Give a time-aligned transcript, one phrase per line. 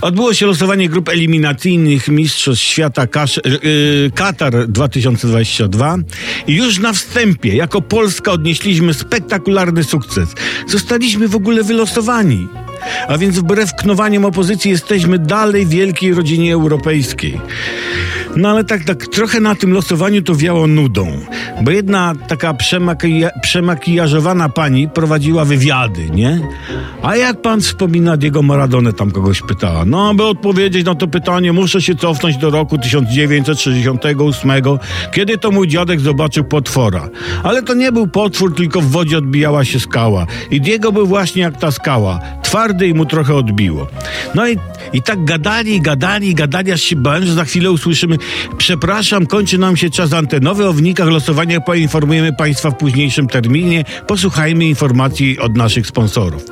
[0.00, 5.98] Odbyło się losowanie grup eliminacyjnych Mistrzostw Świata Kasz, yy, Katar 2022
[6.46, 10.28] i już na wstępie jako Polska odnieśliśmy spektakularny sukces.
[10.66, 12.48] Zostaliśmy w ogóle wylosowani.
[13.08, 17.40] A więc wbrew knowaniom opozycji jesteśmy dalej wielkiej rodzinie europejskiej.
[18.36, 21.06] No ale tak, tak trochę na tym losowaniu to wiało nudą,
[21.62, 26.40] bo jedna taka przemaki- przemakijażowana pani prowadziła wywiady, nie?
[27.02, 29.84] A jak pan wspomina Diego Maradonę, tam kogoś pytała.
[29.84, 34.50] No, by odpowiedzieć na to pytanie, muszę się cofnąć do roku 1968,
[35.12, 37.08] kiedy to mój dziadek zobaczył potwora.
[37.42, 40.26] Ale to nie był potwór, tylko w wodzie odbijała się skała.
[40.50, 42.20] I Diego był właśnie jak ta skała.
[42.42, 43.86] Twardy i mu trochę odbiło.
[44.34, 44.56] No i,
[44.92, 48.16] i tak gadali, gadali, gadali, aż się bałem, że za chwilę usłyszymy
[48.58, 53.84] przepraszam, kończy nam się czas antenowy, o wynikach losowania poinformujemy Państwa w późniejszym terminie.
[54.06, 56.44] Posłuchajmy informacji od naszych sponsorów.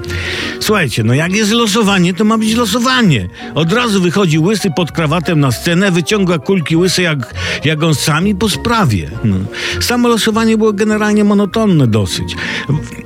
[0.61, 3.29] Słuchajcie, no jak jest losowanie, to ma być losowanie.
[3.55, 8.35] Od razu wychodzi łysy pod krawatem na scenę, wyciąga kulki łysy jak, jak on sami
[8.35, 9.11] po sprawie.
[9.25, 9.37] No.
[9.81, 12.37] Samo losowanie było generalnie monotonne dosyć.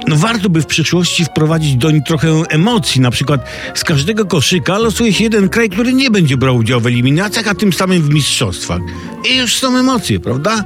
[0.09, 3.01] No, warto by w przyszłości wprowadzić doń trochę emocji.
[3.01, 6.87] Na przykład z każdego koszyka losuje się jeden kraj, który nie będzie brał udziału w
[6.87, 8.81] eliminacjach, a tym samym w mistrzostwach.
[9.31, 10.65] I już są emocje, prawda?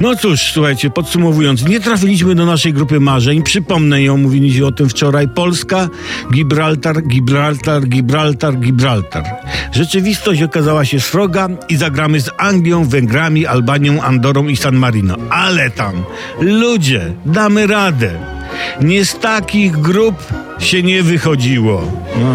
[0.00, 3.42] No cóż, słuchajcie, podsumowując, nie trafiliśmy do naszej grupy marzeń.
[3.42, 5.28] Przypomnę ją, mówiliśmy o tym wczoraj.
[5.28, 5.88] Polska,
[6.32, 9.24] Gibraltar, Gibraltar, Gibraltar, Gibraltar.
[9.72, 15.16] Rzeczywistość okazała się sroga i zagramy z Anglią, Węgrami, Albanią, Andorą i San Marino.
[15.30, 16.02] Ale tam,
[16.40, 18.41] ludzie, damy radę.
[18.80, 20.14] Nie z takich grup
[20.58, 21.82] się nie wychodziło.
[22.16, 22.34] No.